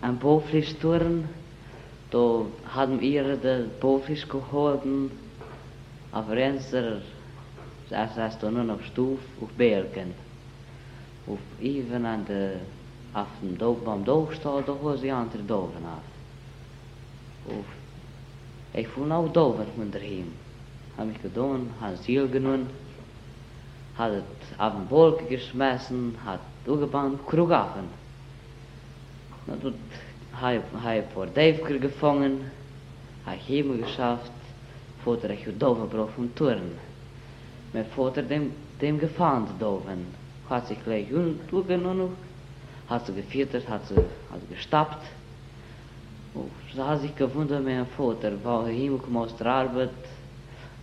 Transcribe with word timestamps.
ein 0.00 0.18
Bofisch-Turm. 0.18 1.24
Da 2.10 2.42
haben 2.74 3.00
wir 3.00 3.36
den 3.36 3.70
Bofisch 3.80 4.28
geholfen. 4.28 5.10
Auf 6.12 6.28
Renzer, 6.28 7.00
das 7.88 8.14
saß 8.14 8.38
da 8.38 8.50
nur 8.50 8.74
auf 8.74 8.84
Stuf, 8.84 9.18
auf 9.40 9.48
Bergen. 9.56 10.12
Auf 11.26 11.38
Iven 11.60 12.04
an 12.04 12.26
der, 12.26 12.56
auf 13.14 13.28
dem 13.40 13.56
Dog, 13.56 13.84
beim 13.84 14.04
Dogstall, 14.04 14.62
da 14.66 14.74
war 14.82 14.98
sie 14.98 15.10
an 15.10 15.30
der 15.32 15.40
Dogen 15.42 15.84
auf. 15.86 17.48
Auf, 17.48 17.64
ich 18.74 18.88
fuhr 18.88 19.06
noch 19.06 19.32
Dogen 19.32 19.66
von 19.74 19.90
der 19.90 20.00
Him. 20.02 20.32
Hab 20.98 21.06
mich 21.06 21.22
gedohnt, 21.22 21.70
hab 21.80 21.96
Ziel 22.02 22.28
genommen, 22.28 22.66
hat 23.96 24.12
es 24.12 24.60
auf 24.60 24.74
den 24.74 24.90
Wolken 24.90 25.28
geschmissen, 25.28 26.16
hat 26.24 26.40
Dogenbahn 26.66 27.18
krug 27.26 27.50
auf 27.52 27.74
den 27.74 27.84
Dogen. 27.84 28.01
Na, 29.46 29.54
dort 29.60 29.74
habe 30.40 30.56
ich 30.56 31.04
vor 31.14 31.26
Däfker 31.26 31.78
gefangen, 31.78 32.50
habe 33.26 33.36
ich 33.36 33.46
Himmel 33.46 33.78
geschafft, 33.78 34.30
Vater 35.04 35.30
ich 35.30 35.44
Doven 35.58 35.88
brauch 35.88 36.10
vom 36.10 36.34
Turn. 36.34 36.78
Mein 37.72 37.86
Vater 37.86 38.22
dem, 38.22 38.52
dem 38.80 38.98
gefahren 38.98 39.46
zu 39.48 39.54
Doven. 39.58 40.06
Hat 40.48 40.66
sich 40.68 40.82
gleich 40.84 41.06
durchgenommen, 41.50 42.10
hat 42.88 43.06
sie 43.06 43.14
gefüttert, 43.14 43.68
hat 43.68 43.86
sie, 43.88 43.96
hat 43.96 44.40
sie 44.40 44.54
gestappt. 44.54 45.02
Und 46.34 46.50
so 46.74 46.86
hat 46.86 47.00
sich 47.00 47.14
gewundert 47.16 47.64
mein 47.64 47.86
Vater, 47.86 48.32
weil 48.44 48.66
er 48.66 48.72
Himmel 48.72 48.98
kam 48.98 49.16
aus 49.16 49.36
der 49.36 49.46
Arbeit, 49.46 49.90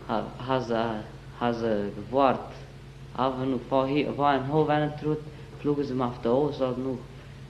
hat, 0.08 0.26
hat 0.46 1.04
hat 1.40 1.56
sie 1.56 1.92
gewahrt, 1.96 2.52
aber 3.16 3.46
nur 3.46 3.60
vor 3.70 3.88
hier, 3.88 4.18
war 4.18 4.32
ein 4.32 4.52
Hof 4.52 4.68
einen 4.70 4.92
Trut, 4.98 5.20
flogen 5.62 5.84
sie 5.84 5.94
mir 5.94 6.08
auf 6.08 6.22
der 6.22 6.32
Auswahl 6.32 6.76
noch, 6.78 6.98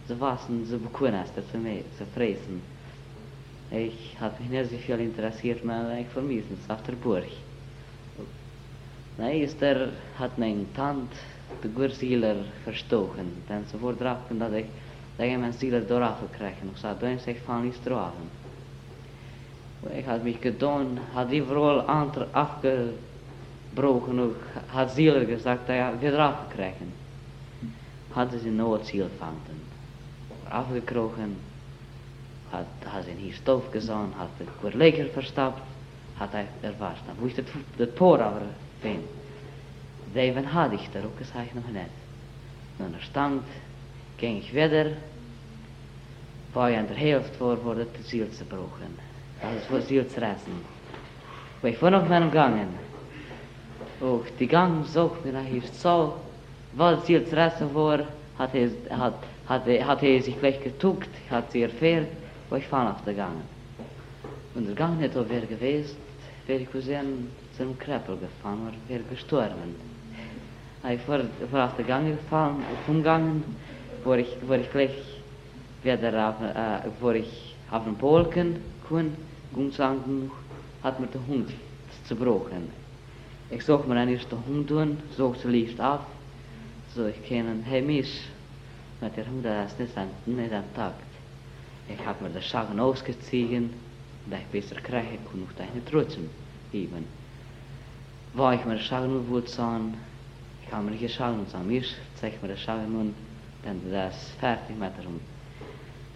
sie 0.09 0.20
wassen, 0.20 0.68
bekommen 0.84 1.23
es, 1.23 1.52
zu 1.52 1.58
mir, 1.58 1.84
zu 1.98 2.05
fressen. 2.16 2.62
Ich 3.72 4.18
hab 4.20 4.40
mich 4.40 4.49
nicht 4.49 4.72
so 4.72 4.77
viel 4.77 4.99
interessiert, 4.99 5.62
aber 5.63 5.99
ich 5.99 6.07
vermissen 6.07 6.57
es 6.62 6.70
auf 6.70 6.82
der 6.84 6.93
Burg. 6.93 7.24
Na, 9.18 9.30
ist 9.32 9.62
er, 9.62 9.90
hat 10.18 10.37
mein 10.37 10.65
Tant, 10.76 11.12
der 11.63 11.70
Gursieler, 11.70 12.37
verstochen, 12.63 13.43
denn 13.48 13.65
sie 13.65 13.80
wurde 13.80 14.04
drauf, 14.04 14.18
dass 14.30 14.54
ich, 14.54 14.65
dass 15.18 15.27
ich 15.27 15.37
mein 15.37 15.54
Sieler 15.54 15.82
darauf 15.82 16.21
gekriegt 16.21 16.63
und 16.63 16.74
gesagt, 16.74 17.04
du 17.04 17.32
ich 17.32 17.40
fall 17.41 17.62
nicht 17.62 17.85
drauf. 17.87 18.13
Ich 19.96 20.07
hab 20.07 20.24
mich 20.24 20.41
gedon, 20.41 20.99
hat 21.13 21.32
die 21.32 21.41
Vroll 21.41 21.82
andere 21.82 22.27
abgebrochen 22.34 24.20
und 24.20 24.35
hat 24.74 24.91
Sieler 24.91 25.24
gesagt, 25.26 25.70
dass 25.70 25.76
er 25.76 26.02
wir 26.02 26.12
drauf 26.12 26.49
gekriegt. 26.49 26.82
Hat 28.15 28.32
sie 28.32 28.49
nur 28.49 28.82
Ziel 28.84 29.10
fanden. 29.20 29.68
Aufgekrochen, 30.52 31.36
hat 32.52 32.66
hat 32.86 33.08
in 33.08 33.18
hier 33.18 33.34
stof 33.34 33.72
gezaun 33.72 34.14
hat 34.18 34.30
de 34.38 34.46
kur 34.62 34.72
leker 34.72 35.10
verstapt 35.14 35.62
hat 36.18 36.34
er 36.34 36.48
er 36.62 36.74
was 36.80 36.98
da 37.05 37.14
wo 37.20 37.28
ist 37.28 37.38
det 37.38 37.46
det 37.78 37.96
por 37.96 38.20
aber 38.20 38.42
fein 38.82 39.04
Zeven 40.14 40.54
had 40.54 40.74
ich 40.74 40.90
da 40.92 41.00
ook 41.00 41.18
gesagt 41.18 41.55
noch 41.55 41.72
net 41.72 41.92
nun 42.80 42.94
er 42.94 43.02
stand 43.02 43.44
ging 44.18 44.38
ich 44.38 44.54
wieder. 44.54 44.92
War 46.54 46.72
an 46.77 46.88
der 46.88 46.98
Hälfte 46.98 47.38
vor 47.38 47.64
wurde 47.64 47.86
die 47.86 48.04
Ziel 48.04 48.30
zerbrochen. 48.32 48.98
Das 49.42 49.72
war 49.72 49.82
Ziel 49.86 50.08
zerrissen 50.08 50.66
weil 51.62 51.74
ich 51.74 51.77
vor 51.77 51.92
noch 51.92 52.08
meinem 52.10 52.32
Gangen 52.32 52.70
och 54.02 54.26
die 54.40 54.48
Gang 54.48 54.86
sucht 54.86 55.24
mir 55.26 55.34
nach 55.34 55.46
hier 55.46 55.62
so. 55.72 56.16
Weil 56.74 57.04
Ziel 57.04 57.26
zerrissen 57.27 57.74
war 57.76 58.00
hat 58.40 58.55
er 58.55 58.70
hat 58.90 59.13
hat 59.48 59.68
er, 59.68 59.99
er 60.01 60.21
sich 60.23 60.40
gleich 60.40 60.63
getuckt 60.63 61.09
hat 61.29 61.51
sie 61.51 61.62
erfährt 61.62 62.07
wo 62.49 62.55
ich 62.55 62.68
fahren 62.68 62.87
auf 62.87 63.04
der 63.05 63.13
Gange. 63.13 63.41
Und 64.56 64.68
der 64.68 64.75
Gange 64.75 65.09
auch 65.09 65.25
wer 65.28 65.41
gewesen, 65.41 65.96
wer 66.47 66.59
ich 66.59 66.72
gesehen, 66.72 67.29
zu 67.56 67.63
einem 67.63 67.78
Kreppel 67.78 68.18
gefahren, 68.18 68.66
war 68.66 68.73
wer 68.88 69.00
gestorben. 69.00 69.75
Ich 70.90 71.08
war, 71.08 71.19
war 71.52 71.66
auf 71.66 71.75
der 71.75 71.86
Gange 71.86 72.12
gefahren, 72.12 72.64
auf 72.72 72.90
umgangen, 72.90 73.44
wo 74.03 74.14
ich, 74.14 74.36
wo 74.47 74.53
ich 74.53 74.72
gleich 74.72 74.96
wieder 75.84 76.30
auf, 76.30 76.41
äh, 76.41 76.90
wo 77.00 77.12
ich 77.12 77.56
auf 77.69 77.84
den 77.84 77.96
Polken 77.96 78.56
kun, 78.88 79.14
gumsangen, 79.53 80.31
hat 80.84 81.00
mir 81.00 81.08
der 81.08 81.25
Hund 81.28 81.50
zerbrochen. 82.06 82.69
Ich 83.52 83.64
such 83.66 83.85
mir 83.85 83.96
einen 83.96 84.16
ersten 84.16 84.38
Hund 84.47 84.69
tun, 84.69 84.97
such 85.18 85.35
sie 85.35 85.50
liefst 85.50 85.81
auf, 85.81 86.02
so 86.96 87.08
ich 87.08 87.24
kenne, 87.24 87.56
Misch, 87.82 88.22
mit 89.02 89.16
der 89.16 89.26
Hund, 89.26 89.46
das 89.46 89.78
nicht 89.78 89.98
ein, 89.98 90.10
nicht 90.26 90.52
ein 90.52 90.64
Tag. 90.76 90.94
Ich 91.88 92.06
hab 92.06 92.22
mir 92.22 92.30
das 92.30 92.46
Schagen 92.46 92.80
ausgezogen, 92.80 93.70
da 94.30 94.38
ich 94.38 94.46
besser 94.46 94.76
kriege, 94.82 95.18
kann 95.26 95.48
ich 95.50 95.56
deine 95.56 95.86
Trutschen 95.86 96.30
geben. 96.72 97.06
Wo 98.34 98.52
ich 98.52 98.64
mir 98.66 98.76
das 98.76 98.86
Schagen 98.86 99.46
zahen, 99.46 99.96
ich 100.66 100.72
hab 100.72 100.84
mir 100.84 100.92
nicht 100.92 101.02
geschagen 101.02 101.40
und 101.40 101.50
zahen, 101.50 101.70
ich 101.72 101.96
zeig 102.16 102.42
mir 102.42 102.50
das 102.50 102.60
Schagen 102.62 102.92
nun, 102.92 103.14
denn 103.66 103.82
das 103.92 104.32
fertig 104.40 104.78
mit 104.78 104.92
der 104.98 105.06
Hund. 105.06 105.22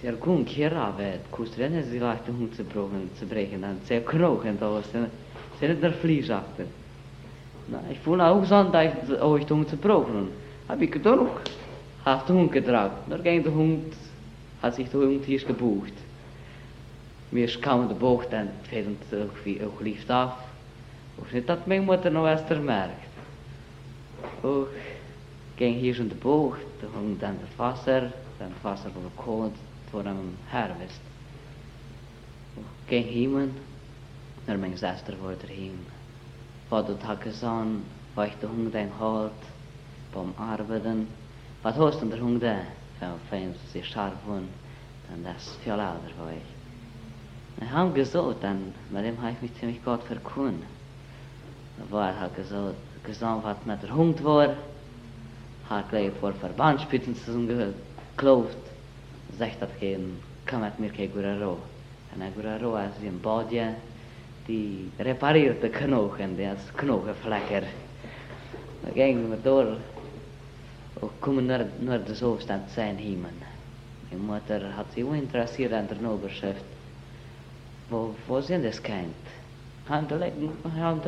Der 0.04 0.14
Gung 0.14 0.46
hier 0.46 0.76
aber, 0.76 1.14
kust 1.32 1.58
rennen 1.58 1.84
sie 1.90 2.00
leicht 2.00 2.28
den 2.28 2.38
Hund 2.38 2.56
zu 2.56 2.64
brechen, 2.64 3.10
zu 3.18 3.26
brechen, 3.26 3.62
dann 3.62 3.80
sehr 3.86 4.02
knochen 4.02 4.60
da 4.60 4.70
was, 4.70 4.86
nicht 4.94 5.82
der 5.82 5.94
Flies 5.94 6.30
achter. 6.30 6.66
Na, 7.70 7.80
ich 7.90 8.00
fuhr 8.00 8.20
auch 8.20 8.44
so, 8.44 8.64
da 8.64 8.84
ich, 8.84 8.92
ich 9.40 9.46
den 9.46 9.58
Hund 9.58 9.70
zu 9.70 9.78
brechen, 9.78 10.28
hab 10.68 10.82
ich 10.82 10.92
gedacht, 10.92 11.52
hab 12.06 12.28
den 12.28 12.36
Hund 12.36 12.52
getragen, 12.52 12.96
da 13.10 13.18
ging 13.18 13.44
der 13.44 13.54
Hund 13.54 13.94
hat 14.62 14.76
sich 14.76 14.90
da 14.90 14.98
irgendwie 14.98 15.38
gebucht. 15.38 15.94
Mir 17.32 17.46
ist 17.46 17.62
kaum 17.62 17.88
der 17.88 17.96
Buch, 17.96 18.24
dann 18.32 18.50
fehlt 18.70 18.88
uns 18.88 19.12
irgendwie 19.12 19.60
auch 19.62 19.82
lief 19.82 20.10
auf. 20.10 20.34
Und 21.18 21.34
nicht, 21.34 21.50
dass 21.50 21.68
meine 21.68 21.82
Mutter 21.82 22.10
noch 22.10 22.26
erst 22.26 22.50
merkt. 22.50 22.94
Und 24.42 24.68
ging 25.58 25.76
hier 25.76 25.94
schon 25.94 26.10
der 26.10 26.16
Buch, 26.16 26.56
da 26.82 26.88
hing 27.00 27.18
dann 27.20 27.38
das 27.42 27.60
Wasser, 27.60 28.02
dann 28.40 28.52
das 28.54 28.64
Wasser 28.64 28.90
wurde 28.96 29.10
gekocht 29.16 29.52
vor 29.92 30.02
einem 30.02 30.38
Herbst. 30.50 31.02
Und 32.56 32.66
ging 32.88 33.04
himen, 33.04 33.52
nur 34.48 34.58
meine 34.58 34.78
Schwester 34.78 35.14
wurde 35.22 35.48
hin. 35.48 35.80
Vater 36.70 36.98
hat 37.06 37.22
gesagt, 37.22 37.68
weil 38.16 38.30
ich 38.30 38.36
der 38.36 38.50
Hunger 38.50 38.70
dein 38.72 38.92
Halt 39.00 39.32
beim 40.14 40.34
Arbeiten. 40.38 41.08
Was 41.62 41.78
hast 41.78 41.96
du 41.96 42.00
denn 42.02 42.10
der 42.12 42.22
Hunger 42.22 42.40
da? 42.40 42.58
Wenn 43.00 43.20
fein 43.30 43.56
sie 43.72 43.84
scharf 43.84 44.14
wurden, 44.26 44.50
dann 45.10 45.24
das 45.24 45.58
für 45.64 45.74
alle 45.74 45.84
Alter 45.84 46.18
war 46.20 46.32
ich. 46.32 47.64
Ich 47.64 47.72
habe 47.72 47.92
gesagt, 47.92 48.44
dann, 48.44 48.74
mit 48.90 49.06
dem 49.06 49.22
habe 49.22 49.32
ich 49.32 49.42
mich 49.42 49.56
ziemlich 49.60 49.84
gut 49.84 50.04
verkunden. 50.04 50.64
Da 51.78 51.92
war 51.92 52.10
er 52.10 52.20
halt 52.20 52.36
gesagt, 52.36 52.76
gesagt, 53.04 53.44
was 53.44 53.58
mit 53.66 53.84
der 53.84 53.94
Hund 53.96 54.24
war, 54.24 54.50
hat 55.70 55.90
gleich 55.90 56.12
vor 56.20 56.34
Verbandspitzen 56.34 57.16
zu 57.16 57.32
tun 57.32 57.48
geklopft, 58.16 58.58
sagt 59.38 59.62
das 59.62 59.70
gehen, 59.80 60.20
komm 60.50 60.62
mit 60.62 60.80
mir 60.80 60.90
kein 60.90 61.12
guter 61.12 61.42
Roh. 61.42 61.58
Und 62.14 62.22
ein 62.22 62.34
guter 62.36 62.62
Roh 62.62 62.78
ist 62.78 63.02
wie 63.02 63.08
ein 63.08 63.20
Bodje, 63.20 63.76
die 64.48 64.92
reparierte 65.00 65.70
Knochen, 65.70 66.38
die 66.38 66.46
als 66.46 66.74
Knochenflecker. 66.76 67.64
Da 68.84 68.92
gingen 68.92 69.30
wir 69.30 69.38
durch, 69.38 69.78
das 72.06 72.24
Aufstand 72.24 72.70
zu 72.70 72.76
sein 72.76 72.98
Hiemen. 72.98 73.54
Die 74.12 74.16
Mutter 74.16 74.76
hat 74.76 74.92
sich 74.94 75.04
auch 75.04 75.14
interessiert 75.14 75.74
an 75.74 75.88
der 75.88 75.98
Noberschaft. 75.98 76.64
Wo, 77.90 78.14
wo 78.28 78.42
sind 78.42 78.64
das 78.64 78.82
Kind? 78.82 79.16
Haben 79.90 80.08
die 80.08 80.14
Leute, 80.14 80.36
haben. 80.76 81.02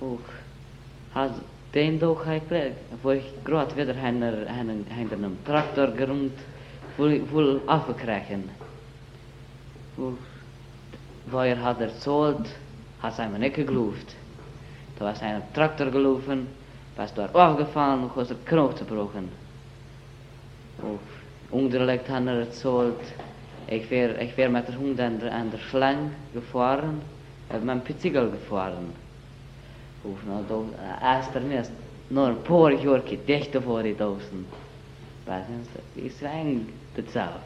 Och, 0.00 0.18
hat 1.14 1.32
den 1.74 1.98
doch 1.98 2.24
gekriegt, 2.24 2.76
wo 3.02 3.10
ich 3.10 3.24
gerade 3.44 3.76
wieder 3.76 3.94
hinter 3.94 4.46
einem 4.48 5.44
Traktor 5.44 5.88
gerund, 5.88 6.32
wohl, 6.96 7.20
wohl 7.30 7.60
aufgekriegen. 7.66 8.50
Och, 9.98 10.18
wo 11.26 11.38
er 11.38 11.62
hat 11.62 11.80
erzählt, 11.80 12.46
hat 13.02 13.18
er 13.18 13.28
mir 13.28 13.38
nicht 13.38 13.56
geglaubt. 13.56 14.14
Da 14.98 15.06
war 15.06 15.22
ein 15.22 15.42
Traktor 15.52 15.90
gelaufen, 15.90 16.46
was 16.96 17.12
dort 17.14 17.34
aufgefallen, 17.34 18.10
unser 18.14 18.34
Knochen 18.44 18.86
gebrochen. 18.86 19.28
Und 20.82 21.00
unglücklich 21.50 22.08
hat 22.08 22.26
er 22.26 22.40
erzählt, 22.40 23.00
ich 23.66 23.90
wäre 23.90 24.22
ich 24.22 24.36
wär 24.36 24.48
mit 24.48 24.68
der 24.68 24.78
Hund 24.78 25.00
an 25.00 25.18
der, 25.18 25.32
an 25.32 25.50
der 25.50 25.58
Schlange 25.58 26.10
gefahren, 26.32 27.00
mit 27.52 27.64
meinem 27.64 27.80
Pizzigel 27.80 28.30
gefahren. 28.30 28.92
Und 30.02 30.18
dann 30.48 30.74
erst 31.00 31.34
er 31.34 31.40
mir 31.40 31.62
nur 32.10 32.26
ein 32.26 32.42
paar 32.42 32.70
Jahre 32.72 33.00
Gedichte 33.00 33.60
vor 33.60 33.82
die 33.82 33.94
Dosen. 33.94 34.46
Was 35.24 35.42
ist 35.48 35.70
das? 35.74 36.04
Ich 36.04 36.16
zwang 36.18 36.66
das 36.94 37.16
auf. 37.16 37.40